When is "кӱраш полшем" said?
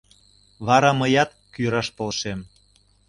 1.53-2.39